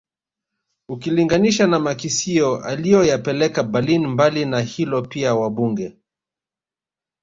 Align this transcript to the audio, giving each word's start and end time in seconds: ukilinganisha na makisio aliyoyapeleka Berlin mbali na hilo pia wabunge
ukilinganisha 0.89 1.67
na 1.67 1.79
makisio 1.79 2.55
aliyoyapeleka 2.65 3.63
Berlin 3.63 4.07
mbali 4.07 4.45
na 4.45 4.59
hilo 4.61 5.01
pia 5.01 5.35
wabunge 5.35 5.97